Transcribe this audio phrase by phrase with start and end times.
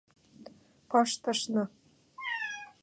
[0.89, 1.63] —Пыштышна...